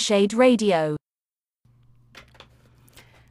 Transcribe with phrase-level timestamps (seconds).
[0.00, 0.96] Conversade Radio.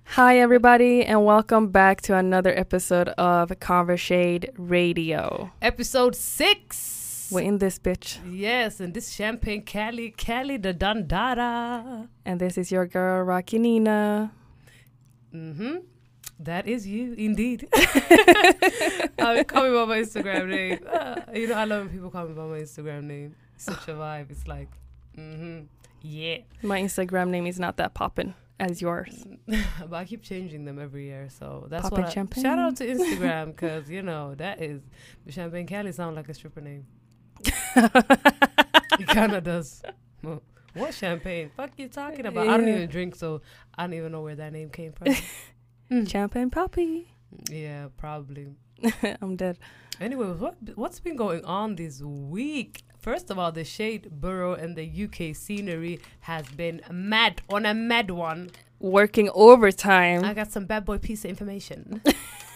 [0.04, 5.52] Hi, everybody, and welcome back to another episode of Conversade Radio.
[5.64, 7.30] Episode six.
[7.32, 12.08] We're in this bitch, Yes, and this champagne Cali, Cali the Dandara.
[12.23, 14.31] and this is your girl, Rocky Nina.
[15.34, 15.78] Mm-hmm.
[16.40, 17.67] That is you, indeed.
[17.73, 20.80] uh, call me by my Instagram name.
[20.88, 23.36] Uh, you know, I love when people call me by my Instagram name.
[23.58, 24.30] Such a vibe.
[24.30, 24.70] It's like,
[25.17, 25.62] mm-hmm.
[26.02, 26.38] Yeah.
[26.63, 29.25] My Instagram name is not that poppin' as yours.
[29.47, 32.06] but I keep changing them every year, so that's Poppin'.
[32.06, 32.44] I, champagne.
[32.44, 34.81] Shout out to Instagram because you know that is
[35.25, 36.86] the Champagne Cali sound like a stripper name.
[39.00, 39.81] It kind of does.
[40.22, 40.41] Well,
[40.73, 41.52] What champagne?
[41.56, 42.47] Fuck you talking about?
[42.47, 42.75] I don't Yeah.
[42.75, 43.41] even drink, so
[43.78, 45.13] I don't even know where that name came from.
[45.91, 46.08] Mm.
[46.08, 47.08] Champagne Poppy.
[47.50, 48.50] yeah, probably.
[49.23, 49.58] I'm dead.
[50.00, 52.84] Anyway, what what's been going on this week?
[53.00, 57.73] First of all, the Shade Borough and the UK scenery has been mad on a
[57.73, 58.52] mad one.
[58.80, 60.25] Working overtime.
[60.25, 62.02] I got some bad boy piece of information.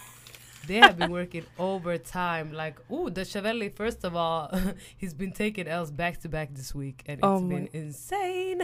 [0.68, 2.52] they have been working overtime.
[2.52, 4.52] Like, ooh, Dutchavelli, first of all,
[4.98, 8.64] he's been taking L's back to back this week, and it's Oh been insane.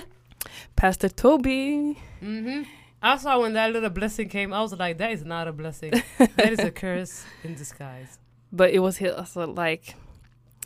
[0.76, 1.98] Pastor Toby.
[2.20, 2.64] hmm
[3.02, 5.94] I saw when that little blessing came, I was like, that is not a blessing.
[6.18, 8.20] that is a curse in disguise.
[8.52, 9.96] But it was he also like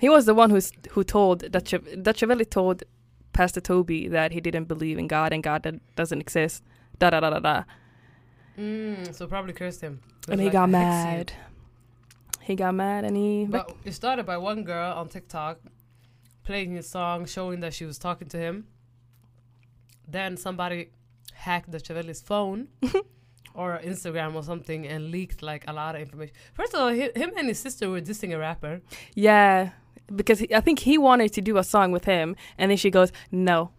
[0.04, 2.84] he was the one who's who told that Dutchavelli told
[3.32, 6.62] Pastor Toby that he didn't believe in God and God that doesn't exist.
[7.00, 7.64] Da da da da da.
[8.60, 10.02] Mm, so probably cursed him.
[10.28, 11.32] And he like got a mad.
[12.42, 15.60] He got mad and he But it started by one girl on TikTok
[16.44, 18.68] playing his song, showing that she was talking to him.
[20.06, 20.90] Then somebody
[21.34, 22.68] hacked Dutchavelli's phone
[23.54, 26.36] or Instagram or something and leaked like a lot of information.
[26.54, 28.82] First of all, hi- him and his sister were dissing a rapper.
[29.16, 29.70] Yeah,
[30.14, 32.90] because he, I think he wanted to do a song with him, and then she
[32.90, 33.72] goes, "No."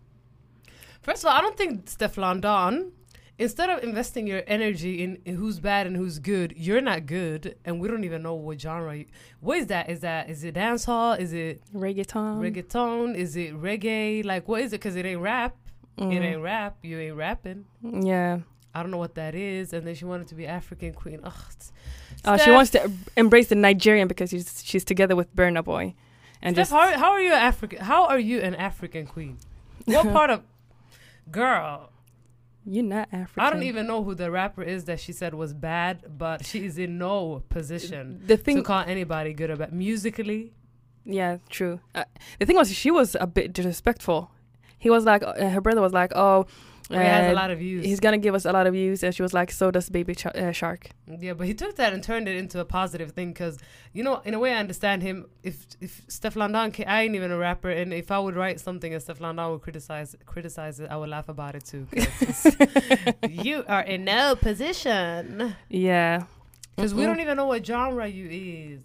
[1.03, 2.93] First of all, I don't think Stefflon Don.
[3.37, 7.57] Instead of investing your energy in, in who's bad and who's good, you're not good,
[7.65, 8.97] and we don't even know what genre.
[8.97, 9.07] You,
[9.41, 9.91] what is that?
[9.91, 11.19] Is that is it dancehall?
[11.19, 12.39] Is it Reggaeton.
[12.39, 13.17] reggaeton?
[13.17, 14.25] Is it reggae?
[14.25, 14.79] Like what is it?
[14.79, 15.57] Because it ain't rap.
[15.99, 16.15] Mm.
[16.15, 16.77] It ain't rap.
[16.83, 17.65] You ain't rapping.
[17.83, 18.39] Yeah.
[18.75, 19.73] I don't know what that is.
[19.73, 21.21] And then she wanted to be African queen.
[21.23, 21.33] Ugh.
[22.25, 25.95] Oh, she wants to embrace the Nigerian because she's she's together with Burna Boy,
[26.45, 27.79] and Steph, just how, how are you an African?
[27.81, 29.39] How are you an African queen?
[29.87, 30.43] What part of
[31.31, 31.91] girl?
[32.67, 33.43] you're not African.
[33.43, 36.65] I don't even know who the rapper is that she said was bad, but she
[36.65, 39.73] is in no position The thing to call anybody good or bad.
[39.73, 40.53] Musically,
[41.05, 41.81] yeah, true.
[41.95, 42.05] Uh,
[42.39, 44.31] the thing was, she was a bit disrespectful.
[44.79, 46.47] He was like, uh, her brother was like, "Oh,
[46.91, 47.85] he has a lot of views.
[47.85, 50.15] he's gonna give us a lot of views," and she was like, "So does Baby
[50.15, 53.33] Ch- uh, Shark." Yeah, but he took that and turned it into a positive thing
[53.33, 53.59] because,
[53.93, 55.27] you know, in a way I understand him.
[55.43, 58.61] If if Stefflon Don, ca- I ain't even a rapper, and if I would write
[58.61, 61.87] something and Stefflon Don would criticize criticize it, I would laugh about it too.
[63.29, 66.25] you are in no position Yeah.
[66.77, 68.81] because we don't even know what genre you is.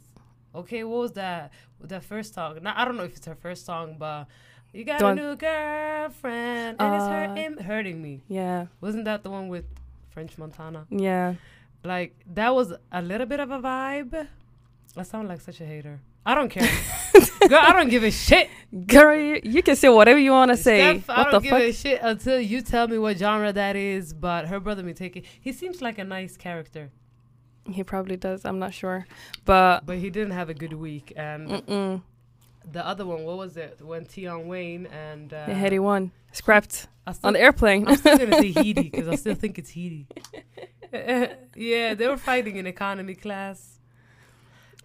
[0.56, 1.52] Okay, what was that?
[1.82, 2.60] That first song?
[2.62, 4.26] Now, I don't know if it's her first song, but
[4.74, 8.22] you got Don't- a new girlfriend and it's Uh, hurting, hurting me.
[8.28, 8.68] Yeah.
[8.82, 9.66] Wasn't that the one with
[10.10, 10.86] French Montana?
[10.90, 11.36] Yeah.
[11.84, 14.28] Like that was a little bit of a vibe.
[14.98, 16.00] I sound like such a hater.
[16.26, 16.70] I don't care.
[17.48, 18.50] Girl, I don't give a shit.
[18.86, 21.00] Girl, you, you can say whatever you want to say.
[21.00, 21.62] Steph, I don't give fuck?
[21.62, 24.14] a shit until you tell me what genre that is.
[24.14, 25.26] But her brother me take it.
[25.40, 26.92] He seems like a nice character,
[27.72, 28.44] He probably does.
[28.46, 29.08] I'm not sure,
[29.46, 31.14] but but he didn't have a good week.
[31.16, 32.02] And mm-mm.
[32.72, 33.80] The other one, what was it?
[33.82, 36.88] When Tion Wayne and uh, the Headie One scrapped
[37.24, 37.88] on the airplane.
[37.88, 40.06] I'm still gonna say Heedy because I still think it's Heedy.
[41.56, 43.80] yeah, they were fighting in economy class.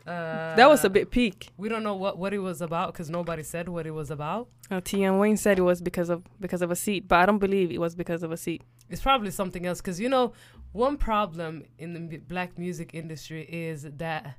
[0.07, 1.49] Uh, that was a bit peak.
[1.57, 4.49] We don't know what, what it was about because nobody said what it was about.
[4.71, 5.19] Uh, T.M.
[5.19, 7.79] Wayne said it was because of because of a seat, but I don't believe it
[7.79, 8.63] was because of a seat.
[8.91, 10.35] It's probably something else because you know
[10.73, 14.37] one problem in the black music industry is that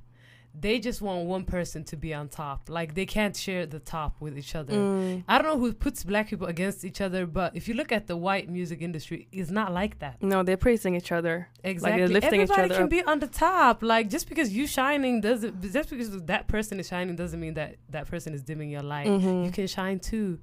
[0.58, 2.68] they just want one person to be on top.
[2.68, 4.72] Like they can't share the top with each other.
[4.72, 5.24] Mm.
[5.28, 8.06] I don't know who puts black people against each other, but if you look at
[8.06, 10.22] the white music industry, it's not like that.
[10.22, 11.48] No, they're praising each other.
[11.62, 12.06] Exactly.
[12.06, 12.90] lifting each Everybody can up.
[12.90, 13.82] be on the top.
[13.82, 17.76] Like just because you shining doesn't just because that person is shining doesn't mean that
[17.90, 19.08] that person is dimming your light.
[19.08, 19.44] Mhm.
[19.44, 20.38] You can shine too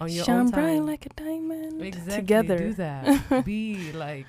[0.00, 1.82] on your Shine own bright like a diamond.
[1.82, 2.14] exactly.
[2.16, 2.58] Together.
[2.58, 3.44] Do that.
[3.44, 4.26] be like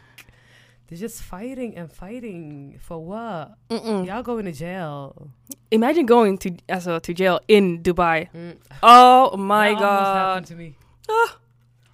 [0.87, 3.55] they're just fighting and fighting for what?
[3.69, 4.07] Mm-mm.
[4.07, 5.31] Y'all going to jail.
[5.69, 8.29] Imagine going to also to jail in Dubai.
[8.33, 8.57] Mm.
[8.81, 10.45] Oh my that almost happened god.
[10.45, 10.77] to me.
[11.09, 11.37] Ah.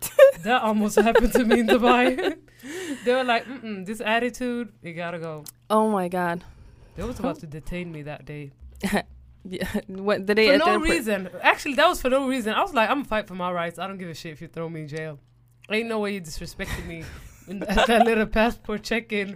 [0.44, 2.38] that almost happened to me in Dubai.
[3.06, 6.44] they were like, Mm-mm, "This attitude, you gotta go." Oh my god.
[6.96, 8.51] They was about to detain me that day
[9.46, 11.30] Yeah, what the day for at no reason.
[11.42, 12.54] Actually, that was for no reason.
[12.54, 13.78] I was like, "I'm gonna fight for my rights.
[13.78, 15.19] I don't give a shit if you throw me in jail."
[15.69, 17.04] Ain't no way you disrespected me
[17.48, 19.36] in that, that little passport check-in.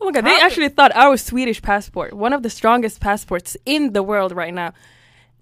[0.00, 3.92] Oh my god, they actually thought our Swedish passport, one of the strongest passports in
[3.92, 4.72] the world right now,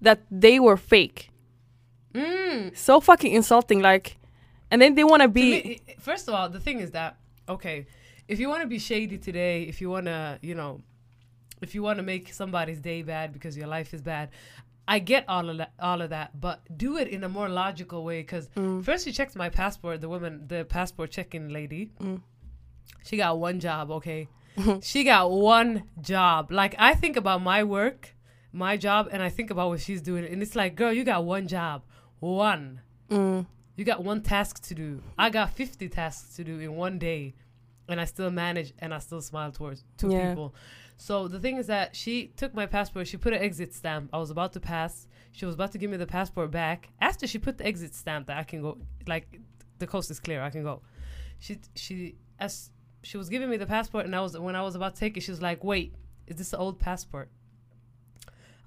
[0.01, 1.31] that they were fake.
[2.13, 2.77] Mm.
[2.77, 4.17] So fucking insulting, like,
[4.69, 5.81] and then they want To be.
[5.99, 7.17] first of all, the thing is that
[7.49, 7.87] okay,
[8.27, 10.81] if you want to be shady today, if you want to, you know,
[11.61, 14.29] if you want to make somebody's day bad because your life is bad,
[14.87, 18.03] I get all of that, all of that, but do it in a more logical
[18.03, 18.21] way.
[18.21, 18.83] Because Mm.
[18.83, 20.01] first, she checks my passport.
[20.01, 22.21] The woman, the passport checking lady, Mm.
[23.03, 23.91] she got one job.
[23.91, 24.27] Okay,
[24.81, 26.51] she got one job.
[26.51, 28.15] Like I think about my work,
[28.51, 31.23] my job, and I think about what she's doing, and it's like, girl, you got
[31.25, 31.83] one job,
[32.19, 32.81] one.
[33.09, 33.45] Mm.
[33.75, 35.01] You got one task to do.
[35.17, 37.33] I got 50 tasks to do in one day.
[37.87, 40.29] And I still manage and I still smile towards two Yeah.
[40.29, 40.53] people.
[41.01, 44.11] So the thing is that she took my passport, she put an exit stamp.
[44.13, 45.07] I was about to pass.
[45.31, 46.89] She was about to give me the passport back.
[47.01, 48.77] After she put the exit stamp that I can go
[49.07, 49.39] like
[49.79, 50.83] the coast is clear, I can go.
[51.39, 52.69] She she as
[53.01, 55.17] she was giving me the passport and I was when I was about to take
[55.17, 55.95] it, she was like, Wait,
[56.27, 57.31] is this the old passport?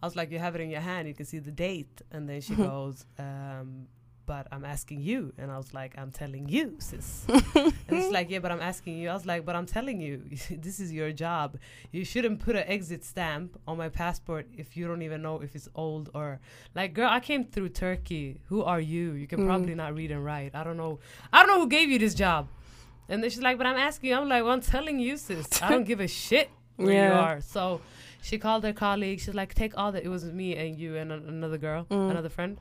[0.02, 2.02] I was like, You have it in your hand, you can see the date.
[2.10, 3.86] And then she goes, um,
[4.44, 5.32] but I'm asking you.
[5.38, 7.24] And I was like, I'm telling you, sis.
[7.28, 9.08] and it's like, yeah, but I'm asking you.
[9.08, 11.56] I was like, but I'm telling you, this is your job.
[11.92, 15.54] You shouldn't put an exit stamp on my passport if you don't even know if
[15.56, 16.40] it's old or
[16.74, 18.40] like, girl, I came through Turkey.
[18.48, 19.12] Who are you?
[19.12, 19.46] You can Mm.
[19.46, 20.54] probably not read and write.
[20.54, 20.98] I don't know.
[21.32, 22.48] I don't know who gave you this job.
[23.08, 24.16] And then she's like, but I'm asking you.
[24.16, 25.62] I'm like, well, I'm telling you, sis.
[25.62, 27.40] I don't give a shit where you are.
[27.40, 27.80] So
[28.22, 29.20] she called her colleague.
[29.20, 30.02] She's like, take all the.
[30.02, 32.10] It was me and you and a- another girl, Mm.
[32.10, 32.56] another friend,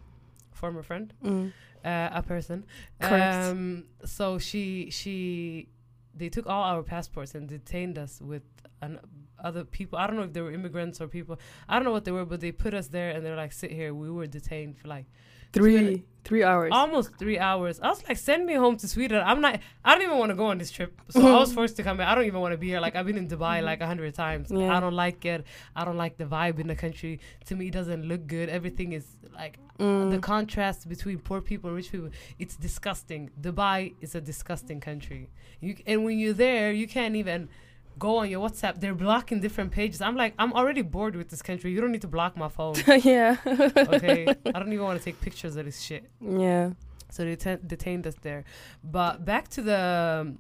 [0.52, 1.52] former friend Mm.
[1.84, 2.66] Uh, a person.
[3.00, 3.48] Correct.
[3.52, 5.70] Um, so she she
[6.16, 8.44] they took all our passports and detained us with
[8.82, 9.00] an,
[9.44, 10.00] other people.
[10.00, 11.40] I don't know if they were immigrants or people.
[11.68, 13.72] I don't know what they were, but they put us there and they're like, sit
[13.72, 13.94] here.
[13.94, 15.06] We were detained for like
[15.54, 16.70] Three, three hours.
[16.74, 17.80] almost three hours.
[17.80, 19.22] I was like, send me home to Sweden.
[19.24, 19.60] I'm not.
[19.86, 21.00] I don't even want to go on this trip.
[21.10, 22.08] So I was forced to come back.
[22.10, 22.80] I don't even want to be here.
[22.80, 24.50] Like I've been in Dubai like a hundred times.
[24.52, 24.76] Yeah.
[24.76, 25.46] I don't like it.
[25.76, 27.20] I don't like the vibe in the country.
[27.48, 28.50] To me, it doesn't look good.
[28.50, 29.06] Everything is
[29.36, 30.12] like Mm.
[30.12, 35.32] the contrast between poor people and rich people it's disgusting dubai is a disgusting country
[35.62, 37.50] you and when you're there you can't even
[38.00, 40.02] go on your whatsapp they're blocking different pages.
[40.02, 41.72] I'm like i'm already bored with this country.
[41.72, 42.76] You don't need to block my phone.
[43.04, 43.38] Yeah.
[43.46, 44.28] okay?
[44.46, 46.04] I don't even want to take pictures of this shit.
[46.22, 46.72] Yeah.
[47.12, 48.44] so they deten- detained us there.
[48.84, 49.80] But back to the
[50.22, 50.40] um,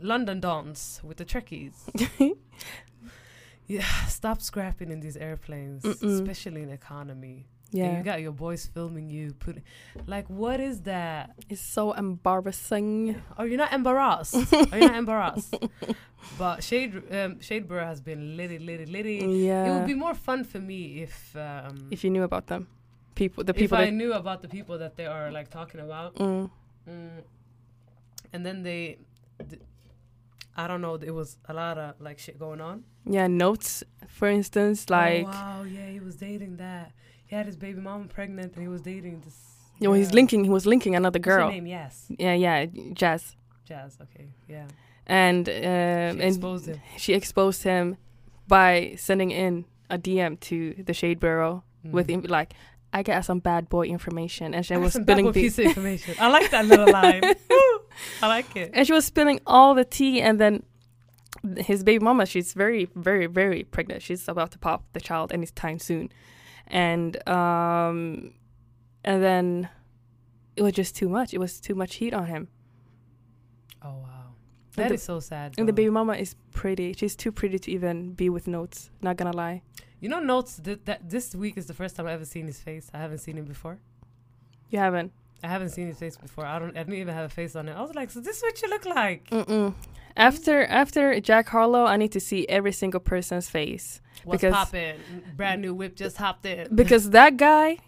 [0.00, 1.74] london dons with the trekkies.
[3.66, 6.14] Yeah stop scrapping in these airplanes Mm-mm.
[6.20, 7.98] especially in economy and Yeah.
[7.98, 9.58] you got your boys filming you put
[10.06, 11.30] like what is that?
[11.48, 13.20] It's so embarrassing.
[13.36, 14.34] are you not embarrassed.
[14.72, 15.54] Are you not embarrassed.
[16.38, 19.18] But shade um shadeborough has been litty litty litty.
[19.48, 22.66] It would be more fun for me if um if you knew about them,
[23.14, 23.78] people, the people.
[23.78, 26.14] if i knew about the people that they are like talking about.
[26.16, 26.50] Mm.
[26.88, 27.22] mm,
[28.32, 28.98] and then they
[29.50, 29.62] th-
[30.56, 32.84] i don't know it was a lot of like shit going on.
[33.08, 35.62] Yeah, notes, for instance, like oh, wow.
[35.62, 36.92] Yeah he was dating that
[37.26, 39.36] he had his baby mama pregnant and he was dating this
[39.78, 40.42] you know, he's linking.
[40.44, 41.50] He was linking another What's her girl.
[41.50, 44.66] name yes Yeah, yeah, Jazz, jazz okay yeah
[45.06, 47.96] and um, she and exposed him she exposed him
[48.48, 52.24] by sending in a DM to the Shade Borough with Mm.
[52.24, 52.54] in- like,
[52.92, 55.64] I got some bad boy information, and she That's was spilling bad the piece of
[55.72, 56.14] information.
[56.18, 57.22] I like that little line.
[58.22, 58.70] I like it.
[58.74, 60.62] and she was spilling all the tea, and then
[61.58, 64.02] his baby mama, she's very, very, very pregnant.
[64.02, 66.10] She's about to pop the child anytime soon,
[66.66, 68.32] and um,
[69.04, 69.68] and then
[70.56, 71.32] it was just too much.
[71.34, 72.48] It was too much heat on him.
[73.82, 74.34] Oh wow,
[74.76, 75.54] And that the- is so sad.
[75.58, 76.92] And the baby mama is pretty.
[76.94, 78.90] She's too pretty to even be with notes.
[79.02, 79.62] Not gonna lie.
[80.00, 82.60] You know, notes that, that this week is the first time I've ever seen his
[82.60, 82.90] face.
[82.92, 83.78] I haven't seen him before.
[84.70, 85.12] You haven't.
[85.44, 86.46] I haven't seen his face before.
[86.46, 86.70] I don't.
[86.76, 87.72] I didn't even have a face on it.
[87.72, 89.28] I was like, so this is what you look like.
[89.30, 89.74] Mm-mm.
[90.16, 94.96] After after Jack Harlow, I need to see every single person's face What's Because- poppin'?
[95.36, 96.74] Brand new whip just hopped in.
[96.74, 97.78] because that guy,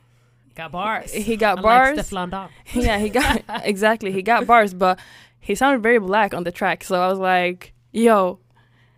[0.55, 1.13] got bars.
[1.13, 2.11] he got Unlike bars.
[2.11, 2.49] Don.
[2.75, 4.13] yeah, he got exactly.
[4.13, 4.99] He got bars, but
[5.41, 6.85] he sounded very black on the track.
[6.85, 8.41] So I was like, "Yo!"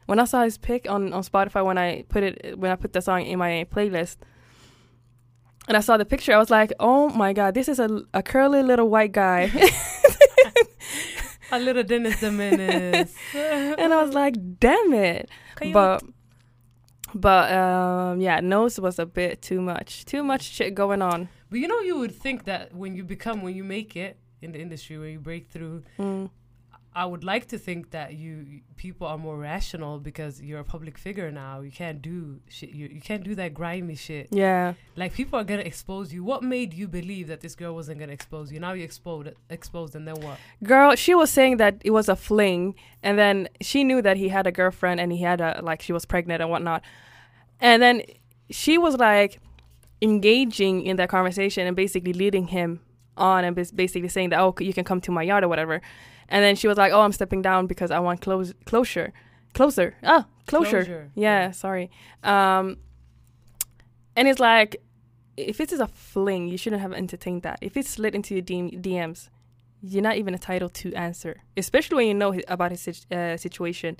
[0.07, 2.93] When I saw his pic on on Spotify, when I put it when I put
[2.93, 4.17] the song in my playlist,
[5.69, 8.23] and I saw the picture, I was like, "Oh my god, this is a a
[8.23, 9.51] curly little white guy."
[11.53, 13.13] A little Dennis the Menace.
[13.35, 15.29] and I was like, "Damn it!"
[15.73, 16.03] But
[17.13, 20.05] but um, yeah, nose was a bit too much.
[20.05, 21.29] Too much shit going on.
[21.51, 24.53] But you know, you would think that when you become, when you make it in
[24.53, 26.31] the industry, where you break through, Mm.
[26.93, 30.99] I would like to think that you people are more rational because you're a public
[30.99, 31.61] figure now.
[31.61, 32.71] You can't do shit.
[32.71, 34.29] You, you can't do that grimy shit.
[34.33, 34.75] Yeah.
[34.97, 36.25] Like people are gonna expose you.
[36.25, 38.59] What made you believe that this girl wasn't gonna expose you?
[38.59, 40.39] Now you exposed, exposed, and then what?
[40.65, 44.29] Girl, she was saying that it was a fling, and then she knew that he
[44.29, 46.83] had a girlfriend and he had a like she was pregnant and whatnot,
[47.61, 48.03] and then
[48.51, 49.39] she was like
[50.03, 52.81] engaging in that conversation and basically leading him
[53.21, 55.81] on and basically saying that oh you can come to my yard or whatever,
[56.29, 59.13] and then she was like oh I'm stepping down because I want close closure,
[59.55, 60.85] closer ah closure.
[60.85, 61.91] Closure, Yeah, sorry.
[62.25, 62.79] Um,
[64.17, 64.83] and it's like
[65.37, 67.59] if it is a fling, you shouldn't have entertained that.
[67.61, 69.29] If it's slid into your DM- DMs,
[69.83, 73.99] you're not even entitled to answer, especially when you know about his uh, situation.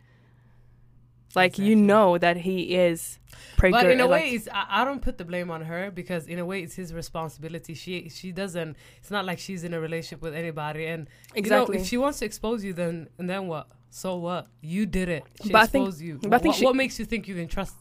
[1.35, 3.19] Like you know that he is
[3.57, 3.85] pregnant.
[3.85, 6.27] But in a like- way, it's, I, I don't put the blame on her because
[6.27, 7.75] in a way, it's his responsibility.
[7.75, 8.77] She she doesn't.
[8.99, 11.75] It's not like she's in a relationship with anybody, and exactly.
[11.75, 13.69] You know, if she wants to expose you, then and then what?
[13.91, 14.47] So what?
[14.61, 15.25] You did it.
[15.45, 16.19] She But I think- exposed you.
[16.23, 17.77] but I what, think what, she- what makes you think you can trust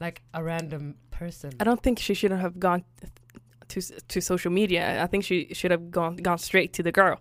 [0.00, 1.52] like a random person?
[1.60, 2.84] I don't think she shouldn't have gone
[3.68, 5.02] to to social media.
[5.02, 7.20] I think she should have gone gone straight to the girl.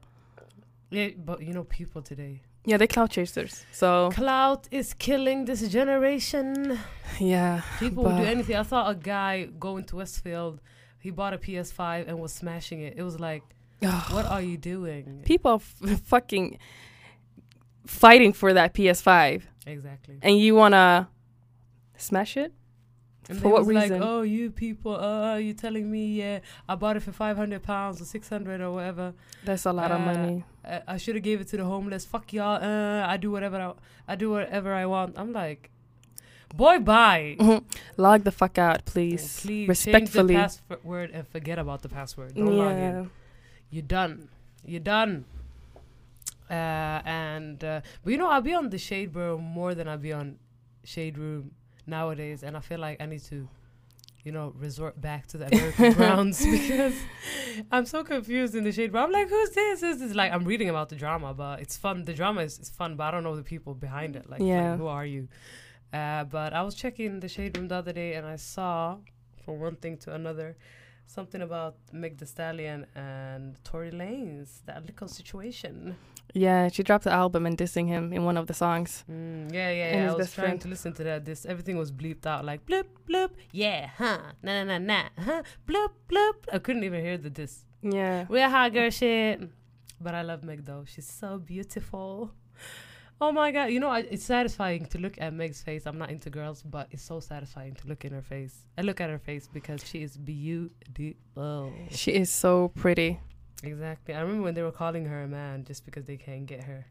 [0.89, 2.41] Yeah, but you know, people today.
[2.65, 3.63] Yeah, they're clout chasers.
[3.71, 6.79] So Clout is killing this generation.
[7.19, 8.55] yeah, People will do anything.
[8.55, 10.59] I saw a guy going to Westfield.
[10.99, 12.95] He bought a PS5 and was smashing it.
[12.97, 13.43] It was like,
[14.09, 15.21] what are you doing?
[15.25, 16.57] people are f- fucking
[17.85, 20.17] fighting for that PS5, Exactly.
[20.21, 21.07] and you wanna
[21.97, 22.51] smash it?
[23.27, 23.99] And For they what reason?
[23.99, 26.39] Like, oh, you people, uh, you telling me, yeah,
[26.69, 29.13] I bought it for five hundred pounds or six hundred or whatever.
[29.43, 30.43] That's a lot of Uh, money.
[30.63, 32.05] Uh, I should have gave it to the homeless.
[32.05, 32.61] Fuck y'all.
[32.63, 33.73] Uh, I do whatever I,
[34.13, 35.17] I do whatever I want.
[35.17, 35.71] I'm like,
[36.53, 37.35] boy, bye.
[37.97, 39.41] Log the fuck out, please.
[39.41, 40.35] Please Respectfully.
[40.35, 42.35] change the password and forget about the password.
[42.35, 43.09] Don't log in.
[43.71, 44.29] You're done.
[44.63, 45.25] You're done.
[46.49, 49.97] Uh, and uh, but you know, I'll be on the Shade Borough more than I'll
[49.97, 50.37] be on
[50.83, 51.51] shade room
[51.87, 53.47] nowadays, and I feel like I need to,
[54.23, 56.95] you know, resort back to the American grounds because
[57.71, 59.03] I'm so confused in the shade room.
[59.03, 59.81] I'm like, who's this?
[59.81, 60.09] Who's this?
[60.09, 62.05] Is like, I'm reading about the drama, but it's fun.
[62.05, 64.29] The drama is, is fun, but I don't know the people behind it.
[64.29, 65.27] Like, like, who are you?
[65.93, 68.97] Uh, but I was checking the shade room the other day, and I saw,
[69.43, 70.57] from one thing to another,
[71.05, 75.95] something about Meg The Stallion and Tory Lanez, that little situation.
[76.33, 79.05] Yeah, she dropped the album and dissing him in one of the songs.
[79.09, 80.11] Mm, yeah, yeah, And yeah.
[80.11, 80.61] I was trying friend.
[80.61, 81.23] to listen to that.
[81.25, 83.29] This everything was bleeped out, like bloop bloop.
[83.51, 84.19] Yeah, huh?
[84.43, 85.03] Nah, nah, nah, nah.
[85.23, 85.43] Huh?
[85.67, 86.35] Bloop bloop.
[86.51, 87.63] I couldn't even hear the diss.
[87.81, 88.25] Yeah.
[88.29, 89.41] Real hot girl shit.
[90.01, 90.83] But I love Meg though.
[90.85, 92.31] She's so beautiful.
[93.21, 93.67] Oh my god!
[93.67, 95.85] You know, I, it's satisfying to look at Meg's face.
[95.85, 98.65] I'm not into girls, but it's so satisfying to look in her face.
[98.77, 101.73] I look at her face because she is beautiful.
[101.91, 103.19] She is so pretty.
[103.63, 104.13] Exactly.
[104.13, 106.85] I remember when they were calling her a man just because they can't get her.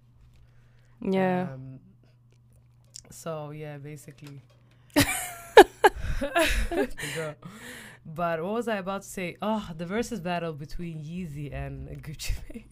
[1.00, 1.48] Yeah.
[1.52, 1.78] Um,
[3.10, 4.40] so yeah, basically.
[8.06, 9.36] But what was I about to say?
[9.40, 12.64] Oh, the versus battle between Yeezy and Gucci Mane.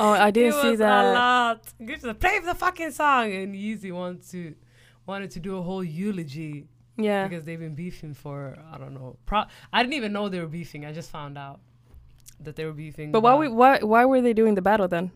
[0.00, 1.14] Oh, I didn't see was a that.
[1.14, 2.18] lot.
[2.20, 4.54] Play the fucking song, and Yeezy wanted to
[5.06, 7.26] wanted to do a whole eulogy Yeah.
[7.26, 9.16] because they've been beefing for I don't know.
[9.26, 10.84] Pro- I didn't even know they were beefing.
[10.86, 11.60] I just found out
[12.40, 13.12] that they were beefing.
[13.12, 15.10] But why we why why were they doing the battle then?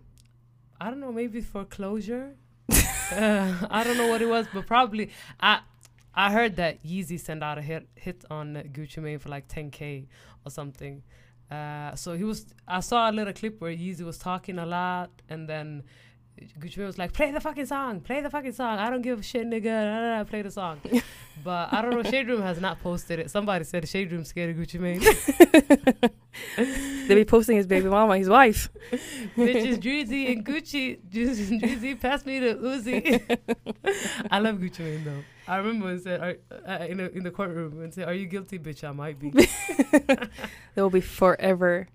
[0.80, 2.34] I don't know, maybe for closure.
[2.70, 2.74] uh,
[3.70, 5.60] I don't know what it was, but probably I
[6.14, 10.06] I heard that Yeezy sent out a hit hit on Gucci Mane for like 10k
[10.44, 11.02] or something.
[11.50, 12.46] Uh, so he was.
[12.66, 15.84] I saw a little clip where Yeezy was talking a lot, and then
[16.58, 18.78] Gucci Mane was like, "Play the fucking song, play the fucking song.
[18.78, 19.64] I don't give a shit, nigga.
[19.64, 20.80] Nah, play the song."
[21.44, 22.02] but I don't know.
[22.02, 23.30] Shade Room has not posted it.
[23.30, 26.10] Somebody said Shade Room scared of Gucci Mane.
[27.06, 28.68] They be posting his baby mama, his wife.
[29.36, 30.98] Bitches, Drizzy and Gucci.
[31.08, 33.38] Drizzy, pass me the Uzi.
[34.30, 35.24] I love Gucci Mane though.
[35.48, 36.36] I remember when said are,
[36.68, 38.82] uh, in, a, in the courtroom and said, "Are you guilty, bitch?
[38.82, 39.30] I might be."
[40.74, 41.88] They will be forever.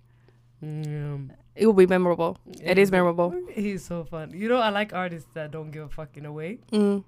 [0.63, 2.38] Mm, It will be memorable.
[2.62, 3.36] It is memorable.
[3.51, 4.31] He's so fun.
[4.34, 6.60] You know, I like artists that don't give a fuck in a way.
[6.72, 7.03] Mm.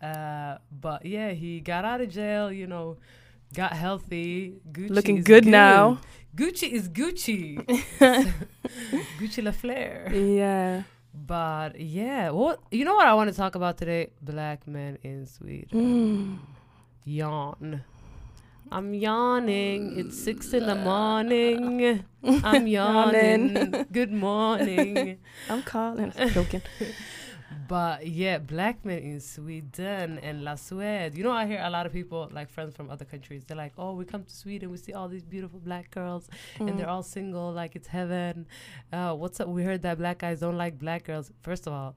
[0.00, 2.52] Uh, but yeah, he got out of jail.
[2.52, 2.96] You know,
[3.54, 4.54] got healthy.
[4.70, 5.98] Gucci Looking is good now.
[6.36, 7.56] Gucci is Gucci.
[9.18, 10.12] Gucci La Flare.
[10.14, 10.82] Yeah.
[11.14, 14.10] But yeah, what you know what I want to talk about today?
[14.22, 15.68] Black men in Sweden.
[15.72, 16.38] Mm.
[17.04, 17.82] Yawn.
[18.72, 19.98] I'm yawning.
[19.98, 22.04] It's six in the morning.
[22.24, 23.86] I'm yawning.
[23.92, 25.18] Good morning.
[25.50, 26.12] I'm calling.
[26.18, 26.62] I'm Joking.
[27.68, 31.14] But yeah, black men in Sweden and La Suede.
[31.16, 33.72] You know, I hear a lot of people, like friends from other countries, they're like,
[33.78, 36.96] oh, we come to Sweden, we see all these beautiful black girls, and they're Mm.
[36.96, 38.46] all single, like it's heaven.
[38.92, 39.48] Uh, what's up?
[39.48, 41.30] We heard that black guys don't like black girls.
[41.42, 41.94] First of all,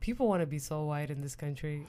[0.00, 1.86] people want to be so white in this country.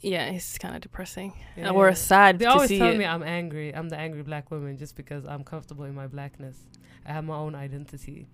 [0.00, 1.32] Yeah, it's kind of depressing.
[1.56, 1.70] Yeah.
[1.70, 2.98] Or sad They always tell it.
[2.98, 3.74] me I'm angry.
[3.74, 6.56] I'm the angry black woman just because I'm comfortable in my blackness.
[7.04, 8.28] I have my own identity.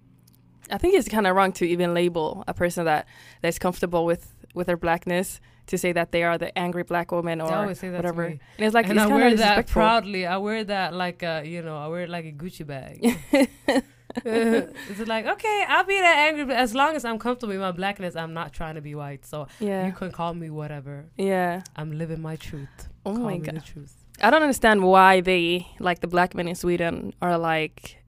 [0.70, 3.06] I think it's kind of wrong to even label a person that
[3.42, 7.40] that's comfortable with with their blackness to say that they are the angry black woman
[7.40, 8.24] or always say that whatever.
[8.24, 10.26] And it's like and it's I wear that proudly.
[10.26, 13.18] I wear that like a, you know, I wear it like a Gucci bag.
[14.24, 17.72] it's like okay, I'll be that angry, but as long as I'm comfortable in my
[17.72, 19.24] blackness, I'm not trying to be white.
[19.26, 21.06] So yeah, you can call me whatever.
[21.16, 21.62] yeah.
[21.76, 22.88] I'm living my truth.
[23.06, 23.56] Oh call my god.
[23.56, 23.94] the truth.
[24.22, 27.98] I don't understand why they like the black men in Sweden are like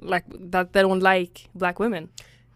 [0.00, 2.08] like that they don't like black women.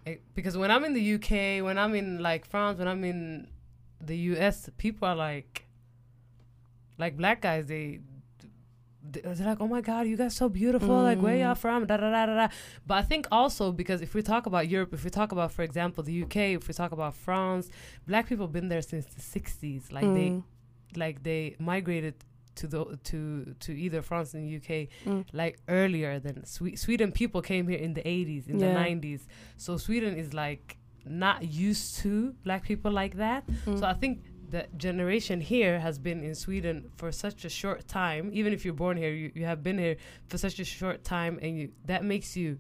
[0.07, 3.49] Eh, Because when I'm in the UK, when I'm in like France, when I'm in
[4.01, 5.65] the US, people are like,
[6.99, 8.01] like black guys, they.
[9.49, 10.97] Like, oh my God, you guys so beautiful.
[11.03, 11.59] Like, where y'all Mm.
[11.59, 11.87] from?
[11.87, 12.49] Da, da, da, da, da.
[12.87, 15.63] But I think also because if we talk about Europe, if we talk about, for
[15.63, 17.71] example, the UK, if we talk about France,
[18.07, 19.93] black people have been there since the 60s.
[19.93, 20.43] Like, they Mm,
[20.97, 22.15] like they migrated
[22.57, 25.25] to the to to either France and UK mm.
[25.33, 27.13] like earlier than Swe- Sweden.
[27.13, 29.27] People came here in the 80s, in the 90s.
[29.57, 33.47] So Sweden is like not used to black people like that.
[33.67, 33.79] Mm.
[33.79, 38.31] So I think the generation here has been in Sweden for such a short time.
[38.33, 39.97] Even if you're born here, you, you have been here
[40.29, 42.59] for such a short time, and you that makes you.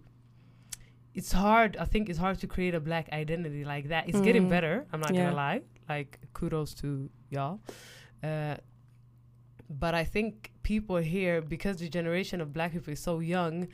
[1.15, 1.77] It's hard.
[1.79, 4.09] I think it's hard to create a black identity like that.
[4.09, 4.51] It's getting Mm.
[4.51, 4.87] better.
[4.93, 5.25] I'm not Yeah.
[5.25, 5.63] gonna lie.
[5.89, 7.61] Like kudos to y'all.
[8.23, 8.57] Uh,
[9.71, 13.69] but I think people here, because the generation of black people is so young,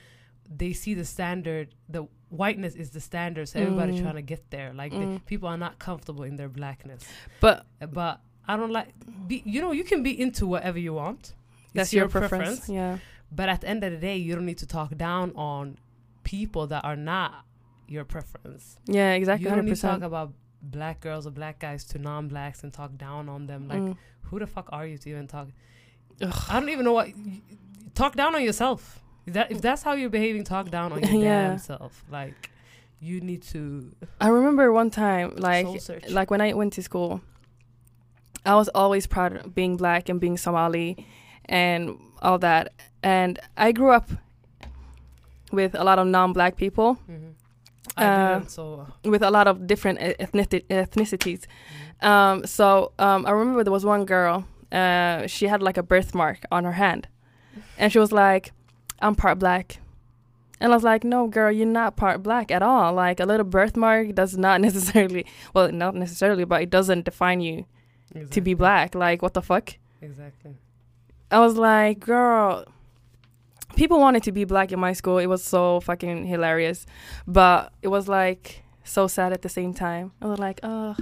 [0.49, 1.75] they see the standard.
[1.89, 4.03] The whiteness is the standard, so everybody's Mm.
[4.03, 4.73] trying to get there.
[4.75, 5.25] Like the, Mm.
[5.27, 7.03] people are not comfortable in their blackness.
[7.41, 8.89] But But I don't like.
[9.29, 11.35] Be, you know, you can be into whatever you want.
[11.75, 12.69] that's It's your, preference.
[12.69, 12.99] Yeah.
[13.33, 15.77] But at the end of the day, you don't need to talk down on
[16.23, 17.45] people that are not
[17.89, 18.77] your preference.
[18.87, 19.43] Yeah, exactly.
[19.45, 20.33] You don't Hundred need to talk about
[20.63, 23.67] black girls or black guys to non-blacks and talk down on them.
[23.69, 23.97] Like, Mm.
[24.23, 25.49] who the fuck are you to even talk?
[26.23, 26.33] Ugh.
[26.49, 27.09] I don't even know what.
[27.95, 29.01] Talk down on yourself.
[29.27, 31.49] If that if that's how you're behaving, talk down on your Yeah.
[31.49, 32.05] damn self.
[32.11, 32.51] Like,
[33.01, 35.67] you need to I remember one time, like
[36.11, 37.21] like when I went to school,
[38.47, 41.07] I was always proud of being black and being Somali
[41.47, 42.73] and all that.
[43.03, 44.09] And I grew up
[45.53, 47.35] with a lot of non-black people, Mhm.
[47.97, 51.45] I Uh, so with a lot of different ethnici- ethnicities.
[52.01, 54.45] Um, so um, I remember there was one girl.
[54.73, 57.07] Uh, she had like a birthmark on her hand,
[57.79, 58.53] and she was like,
[59.01, 59.79] "I'm part black."
[60.61, 62.93] And I was like, "No, girl, you're not part black at all.
[62.95, 67.67] Like a little birthmark does not necessarily, well, not necessarily, but it doesn't define you
[68.31, 68.95] to be black.
[68.95, 70.57] Like what the fuck?" Exactly.
[71.31, 72.65] I was like, "Girl."
[73.77, 75.19] People wanted to be black in my school.
[75.19, 76.87] It was so fucking hilarious,
[77.27, 80.13] but it was like so sad at the same time.
[80.23, 80.95] I was like, "Oh,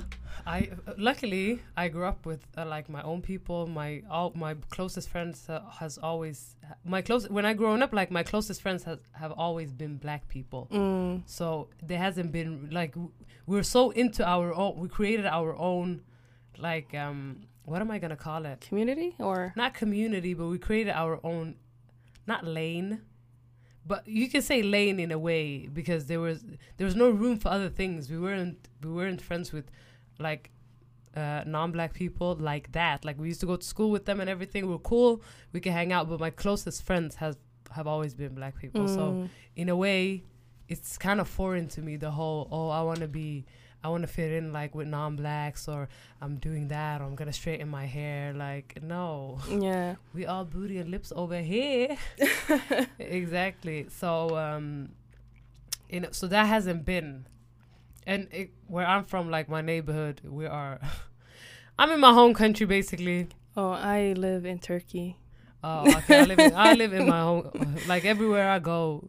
[0.47, 3.67] I luckily I grew up with uh, like my own people.
[3.67, 8.11] My all my closest friends uh, has always my close when I grown up like
[8.11, 10.69] my closest friends has, have always been black people.
[10.73, 13.13] mm, So there hasn't been like w-
[13.47, 14.77] we're so into our own.
[14.79, 16.03] We created our own
[16.59, 18.61] like um what am I gonna call it?
[18.61, 21.55] community or Not community, but we created our own
[22.27, 23.03] not lane.
[23.85, 26.45] But you can say lane in a way because there was
[26.77, 28.11] there was no room for other things.
[28.11, 29.67] We weren't we weren't friends with
[30.23, 30.51] like
[31.17, 33.05] uh, non-black people like that.
[33.05, 34.69] Like we used to go to school with them and everything.
[34.71, 35.23] We're cool.
[35.53, 36.09] We can hang out.
[36.09, 37.37] But my closest friends has
[37.73, 38.87] have always been black people.
[38.89, 39.29] So Mm.
[39.57, 40.25] in a way,
[40.69, 41.97] it's kind of foreign to me.
[41.97, 43.45] The whole oh, I want to be,
[43.85, 45.89] I want to fit in like with non-blacks, or
[46.23, 48.33] I'm doing that, or I'm gonna straighten my hair.
[48.33, 49.97] Like no, yeah.
[50.15, 51.97] we all booty and lips over here.
[52.99, 53.87] exactly.
[53.91, 54.91] So um,
[55.91, 57.27] you know, so that hasn't been,
[58.07, 60.81] and it, where I'm from, like my neighborhood, we are.
[61.79, 63.29] I'm in my home country basically.
[63.57, 65.17] Oh, I live in Turkey.
[65.65, 66.21] Oh, okay.
[66.21, 67.77] I live in, I live in my home.
[67.87, 69.09] Like everywhere I go,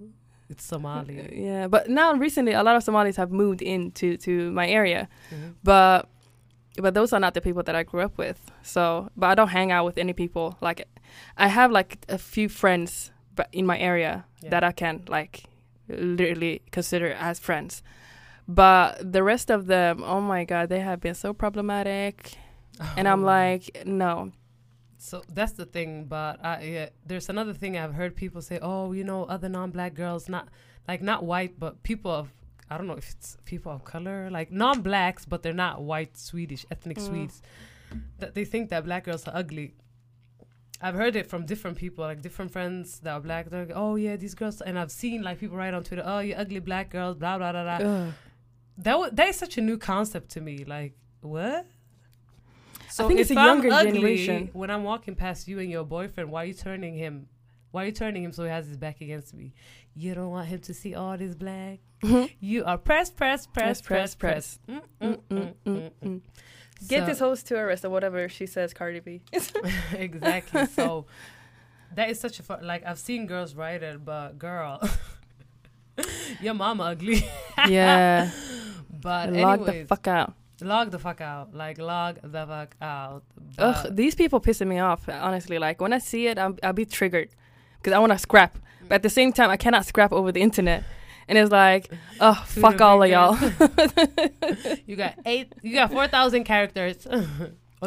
[0.49, 1.29] it's Somali.
[1.45, 5.53] Yeah, but now recently a lot of Somalis have moved into to my area, Mhm.
[5.63, 6.09] but
[6.81, 8.39] but those are not the people that I grew up with.
[8.63, 10.57] So, but I don't hang out with any people.
[10.59, 10.87] Like,
[11.37, 14.49] I have like a few friends, but in my area Yeah.
[14.49, 15.43] that I can like
[15.87, 17.83] literally consider as friends.
[18.47, 22.35] But the rest of them, oh my god, they have been so problematic,
[22.97, 23.27] and I'm Oh.
[23.27, 24.31] like, no,
[24.97, 28.57] So that's the thing, but I, yeah, there's another thing I've heard people say.
[28.61, 30.47] Oh, you know, other non-black girls, not
[30.87, 32.31] like not white, but people of
[32.69, 36.65] I don't know if it's people of color, like non-blacks, but they're not white Swedish
[36.71, 37.07] ethnic Mm.
[37.07, 37.41] Swedes.
[38.19, 39.75] That they think that black girls are ugly.
[40.81, 43.49] I've heard it from different people, like different friends that are black.
[43.49, 46.19] They're like, oh yeah, these girls, and I've seen like people write on Twitter, oh
[46.19, 47.87] you ugly black girls, blah blah blah blah.
[47.87, 48.13] ugh.
[48.77, 50.63] That that is such a new concept to me.
[50.65, 51.65] Like what?
[52.89, 54.49] So think if it's a I'm younger ugly, generation.
[54.53, 57.27] When I'm walking past you and your boyfriend, why are you turning him?
[57.71, 59.53] Why are you turning him so he has his back against me?
[59.95, 61.79] You don't want him to see all this black.
[62.39, 64.59] You are press, press, press, press, press.
[64.69, 66.21] Mm, mm, mm, mm, mm.
[66.87, 69.21] Get So- this host to arrest or whatever she says, Cardi B.
[69.93, 70.65] exactly.
[70.67, 71.05] So
[71.95, 72.65] that is such a fun.
[72.65, 74.87] Like I've seen girls write it, but girl,
[76.41, 77.25] your mama ugly.
[77.67, 78.31] yeah.
[79.01, 80.33] But Log anyways, the fuck out.
[80.61, 81.53] log the fuck out.
[81.53, 83.23] Like log the fuck out.
[83.57, 85.07] Ugh, these people pissing me off.
[85.09, 87.29] Honestly, like when I see it, I'm, I'll be triggered
[87.77, 90.41] because I want to scrap, but at the same time, I cannot scrap over the
[90.41, 90.83] internet.
[91.27, 93.37] And it's like, oh, fuck all of y'all.
[94.85, 95.53] you got eight.
[95.61, 97.07] You got four thousand characters.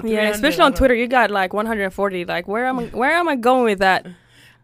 [0.04, 2.24] Yeah, especially on Twitter, you got like 140.
[2.26, 2.84] Like, where am I?
[2.86, 4.06] Where am I going with that?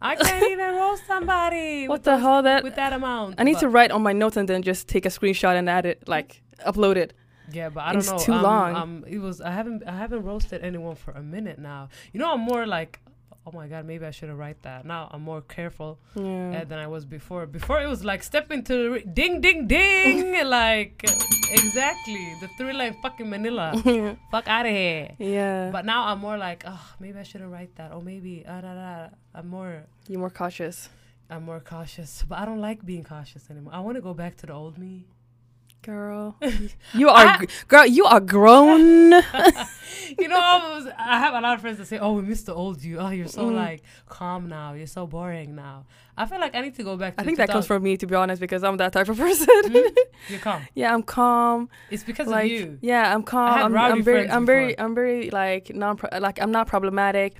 [0.02, 1.88] I can't even roast somebody.
[1.92, 2.42] What the those- hell?
[2.42, 3.36] That With that amount.
[3.38, 5.68] I need But- to write on my notes and then just take a screenshot and
[5.70, 7.12] add it, like upload it.
[7.52, 8.18] Yeah, but I don't know.
[8.18, 8.74] too um, long.
[8.76, 9.40] Um, it was.
[9.40, 9.82] I haven't.
[9.86, 11.88] I haven't roasted anyone for a minute now.
[12.12, 13.00] You know, I'm more like,
[13.46, 14.84] oh my god, maybe I should have write that.
[14.84, 16.60] Now I'm more careful Yeah.
[16.62, 17.46] uh, than I was before.
[17.46, 21.02] Before it was like step into the ri- ding, ding, ding, like
[21.52, 23.72] exactly the three line fucking Manila.
[24.30, 25.10] Fuck out of here.
[25.18, 25.70] yeah.
[25.70, 27.92] But now I'm more like, oh, maybe I shouldn't write that.
[27.92, 29.08] Or maybe, uh, da, da.
[29.34, 29.84] I'm more.
[30.08, 30.88] You're more cautious.
[31.30, 33.72] I'm more cautious, but I don't like being cautious anymore.
[33.74, 35.06] I want to go back to the old me.
[35.82, 36.36] Girl,
[36.94, 37.84] you are I- girl.
[37.86, 38.78] You are grown.
[40.18, 42.42] you know, I, was, I have a lot of friends that say, "Oh, we miss
[42.42, 42.98] the old you.
[43.00, 43.56] Oh, you're so Mm.
[43.56, 44.74] like calm now.
[44.74, 47.16] You're so boring now." I feel like I need to go back.
[47.16, 49.16] to I think that comes from me, to be honest, because I'm that type of
[49.18, 49.48] person.
[49.64, 49.96] Mhm.
[50.28, 50.62] You're calm.
[50.74, 51.68] yeah, I'm calm.
[51.90, 52.78] It's because like, of you.
[52.80, 53.48] yeah, I'm calm.
[53.52, 54.84] I'm, I'm very, I'm very, before.
[54.84, 57.34] I'm very like non, like I'm not problematic.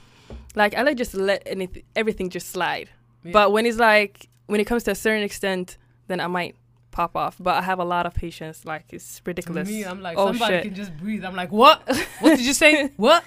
[0.57, 2.90] Like I like just let anything, everything just slide.
[3.22, 3.31] Yeah.
[3.33, 5.78] But when it's like when it comes to a certain extent,
[6.09, 6.57] then I might
[6.92, 7.37] pop off.
[7.40, 8.64] But I have a lot of patience.
[8.64, 9.68] Like it's To ridiculous.
[9.68, 10.62] me, I'm like Oh, somebody shit.
[10.64, 11.24] can just breathe.
[11.24, 11.83] I'm like, what?
[12.20, 12.90] What did you say?
[12.96, 13.24] what?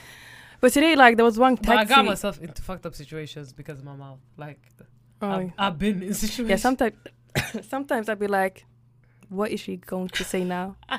[0.62, 3.80] But today, like there was one But I got myself into fucked up situations because
[3.80, 4.20] of my mouth.
[4.38, 4.62] Like
[5.22, 6.50] Oh, I've, I've been in situations.
[6.50, 6.94] yeah, sometimes,
[7.70, 8.66] sometimes I'd be like,
[9.30, 10.76] "What is she going to say now?"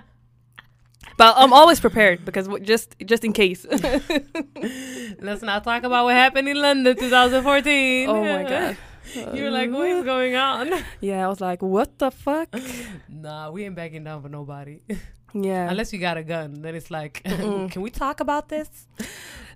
[1.19, 3.67] but I'm always prepared because w- just just in case.
[5.21, 8.09] Let's not talk about what happened in London 2014.
[8.09, 8.77] oh my god.
[9.35, 10.71] You're like, what is going on?
[11.01, 12.49] Yeah, I was like, "What the fuck?"
[13.09, 14.81] Nah, we ain't backing down for nobody.
[15.35, 15.69] Yeah.
[15.71, 18.69] Unless you got a gun, then it's like, can we talk about this?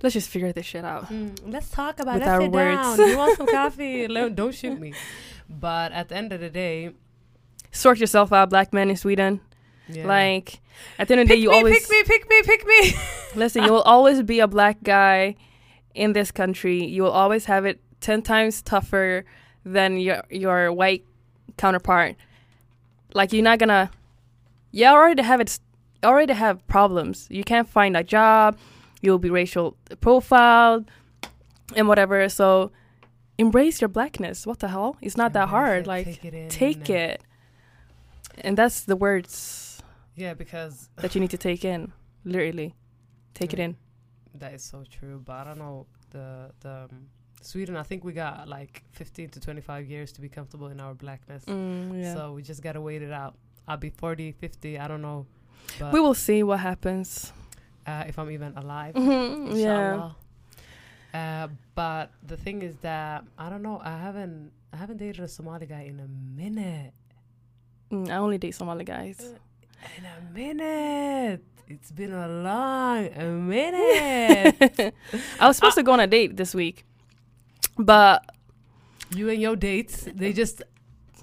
[0.02, 1.06] Let's just figure this shit out.
[1.08, 2.26] Mm, let's talk about it.
[2.26, 2.96] Let's sit words.
[2.98, 3.08] down.
[3.08, 4.06] You want some coffee?
[4.06, 4.92] Don't shoot me.
[5.48, 6.92] But at the end of the day,
[7.72, 9.40] Sort yourself out, black men in Sweden.
[9.88, 10.06] yeah.
[10.06, 10.60] Like
[10.98, 12.92] at the end of the day, you me, always pick me, pick me, pick me.
[13.36, 13.62] listen.
[13.64, 15.36] You will always be a black guy
[15.94, 16.84] in this country.
[16.84, 19.24] You will always have it ten times tougher
[19.64, 21.04] than your your white
[21.56, 22.16] counterpart.
[23.14, 23.90] Like you're not gonna.
[24.72, 25.58] You already have it.
[26.04, 27.26] Already have problems.
[27.30, 28.56] You can't find a job.
[29.02, 30.90] You'll be racial profiled
[31.76, 32.28] and whatever.
[32.28, 32.70] So
[33.38, 34.46] embrace your blackness.
[34.46, 34.96] What the hell?
[35.00, 35.82] It's not that hard.
[35.84, 36.48] it, Like take it in.
[36.48, 37.22] take it.
[38.42, 39.82] And that's the words
[40.16, 41.92] Yeah, because that you need to take in.
[42.24, 42.74] Literally,
[43.34, 43.76] take it in.
[44.34, 45.20] that is so true.
[45.24, 47.08] But I don't know the the um,
[47.40, 47.76] Sweden.
[47.76, 51.44] I think we got like 15 to 25 years to be comfortable in our blackness.
[51.46, 52.14] Mm, yeah.
[52.14, 53.34] So we just gotta wait it out.
[53.68, 54.78] I'll be 40, 50.
[54.78, 55.26] I don't know.
[55.92, 57.32] We will see what happens.
[57.86, 58.94] uh, if I'm even alive.
[58.94, 60.10] Mhm, yeah.
[61.12, 63.80] Uh, but the thing is that I don't know.
[63.82, 66.92] I haven't I haven't dated a Somali guy in a minute.
[67.90, 69.18] Mm, I only date Somali guys.
[69.98, 71.42] In a minute.
[71.68, 74.94] It's been a long a minute.
[75.40, 76.84] I was supposed to go on a date this week,
[77.78, 78.24] but
[79.14, 80.62] you and your dates, they just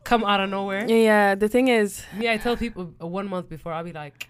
[0.03, 0.87] come out of nowhere.
[0.89, 4.29] yeah, the thing is, yeah, I tell people uh, one month before, I'll be like,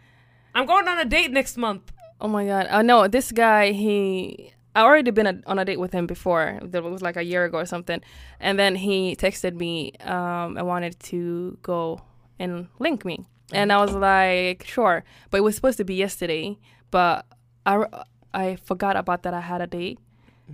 [0.55, 1.91] I'm going on a date next month.
[2.19, 3.71] oh my god, I know this guy.
[3.71, 6.59] He, I already been a, on a date with him before.
[6.63, 8.01] That was like a year ago or something,
[8.39, 12.01] and then he texted me um, and wanted to go
[12.39, 16.57] and link me, and I was like, sure, but it was supposed to be yesterday,
[16.91, 17.25] but
[17.65, 17.85] I
[18.33, 19.99] I forgot about that I had a date.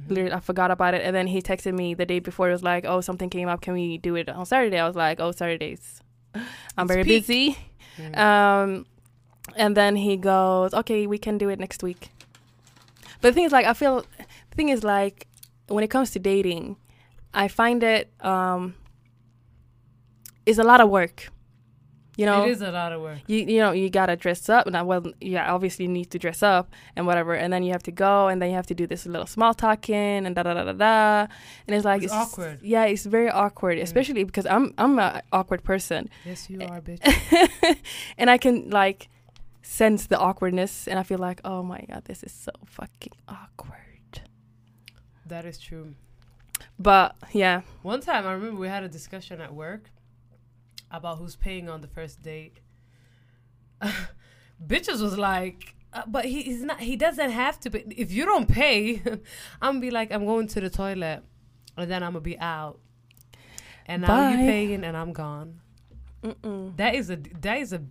[0.10, 1.04] Literally, I forgot about it.
[1.04, 2.50] And then he texted me the day before.
[2.50, 3.62] It was like, oh, something came up.
[3.62, 4.80] Can we do it on Saturday?
[4.80, 6.02] I was like, oh, Saturdays.
[6.34, 6.44] I'm
[6.86, 7.28] It's very peak.
[7.28, 7.58] busy.
[7.98, 8.18] Mm.
[8.18, 8.86] Um,
[9.56, 12.10] and then he goes, okay, we can do it next week.
[13.22, 15.28] But the thing is, like, I feel, the thing is, like,
[15.68, 16.78] when it comes to dating,
[17.34, 18.76] I find it, um,
[20.46, 21.30] is a lot of work.
[22.16, 23.20] You know, it is a lot of work.
[23.28, 26.44] you you know you gotta dress up now well yeah obviously you need to dress
[26.44, 28.86] up and whatever and then you have to go and then you have to do
[28.86, 31.28] this little small talking and da da da da da
[31.66, 32.60] and it's like It's awkward.
[32.62, 33.82] yeah it's very awkward Mm.
[33.82, 37.02] especially because i'm i'm a awkward person Yes, you are, bitch.
[38.20, 39.10] and i can like
[39.64, 44.22] sense the awkwardness and i feel like oh my god this is so fucking awkward
[45.26, 45.96] that is true.
[46.78, 49.90] but yeah One time, I remember we had a discussion at work
[50.94, 52.60] about who's paying on the first date.
[54.66, 56.80] Bitches was like, uh, but he, he's not.
[56.80, 57.70] He doesn't have to.
[57.72, 57.84] Pay.
[57.98, 59.02] If you don't pay,
[59.62, 61.24] I'm gonna be like, I'm going to the toilet,
[61.78, 62.80] and then I'm gonna be out,
[63.86, 64.44] and now you Bye.
[64.44, 65.60] paying, and I'm gone.
[66.24, 66.78] Mm-mm.
[66.78, 67.82] That is a that is a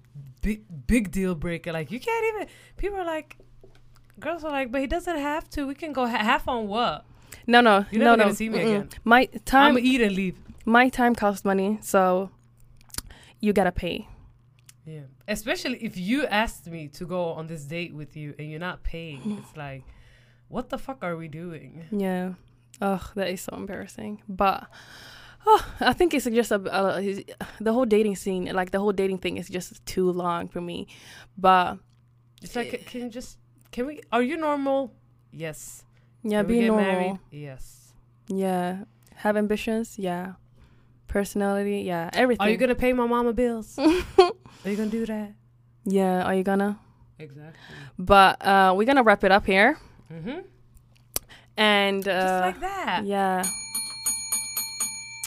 [0.40, 1.72] big big deal breaker.
[1.72, 2.48] Like you can't even.
[2.78, 3.36] People are like,
[4.18, 5.66] girls are like, but he doesn't have to.
[5.66, 7.04] We can go ha- half on what?
[7.46, 8.62] no no You're no never no see me Mm-mm.
[8.62, 8.88] again.
[9.04, 9.76] my time.
[9.76, 10.38] I'm eat and leave.
[10.64, 12.30] my time costs money so
[13.42, 14.06] you gotta pay
[14.86, 15.06] Yeah.
[15.28, 18.82] Especially if you asked me to go on this date with you and you're not
[18.82, 19.38] paying, mm.
[19.38, 19.84] it's like,
[20.48, 21.84] what the fuck are we doing?
[21.90, 22.34] Yeah.
[22.80, 24.22] Ugh, that is so embarrassing.
[24.28, 24.66] But
[25.46, 26.58] oh, I think it's just a,
[27.00, 27.22] his-
[27.60, 30.86] the whole dating scene, like the whole dating thing, is just too long for me.
[31.38, 31.78] But
[32.42, 33.38] It's like, can you just,
[33.70, 34.92] can we, are you normal?
[35.30, 35.84] Yes.
[36.24, 36.84] yeah, Can be get normal.
[36.92, 37.18] married?
[37.30, 37.94] Yes.
[38.28, 38.84] Yeah,
[39.22, 39.98] have ambitions.
[39.98, 40.34] Yeah,
[41.12, 41.82] personality.
[41.84, 42.40] Yeah, everything.
[42.46, 43.78] Are you gonna pay my mama bills?
[43.78, 45.34] are you gonna do that?
[45.84, 46.78] yeah, are you gonna?
[47.18, 47.60] Exactly.
[47.98, 49.76] But uh, we're gonna wrap it up here,
[50.12, 50.40] Mm-hmm.
[51.56, 53.04] and uh, Just like that.
[53.04, 53.44] yeah,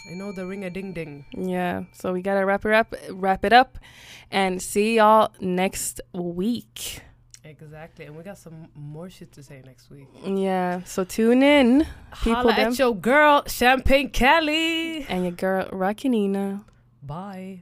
[0.10, 1.26] I know the ring a ding ding.
[1.32, 1.84] yeah.
[1.94, 3.78] So we gotta wrap it up, wrap it up,
[4.32, 7.02] and see y'all next week.
[7.46, 8.06] Exactly.
[8.06, 10.08] And we got some more shit to say next week.
[10.26, 11.86] Yeah, so tune in.
[12.24, 12.72] People Holla them.
[12.72, 15.04] at your girl, Champagne Kelly.
[15.04, 16.64] And your girl, Rakinina.
[17.04, 17.62] Bye.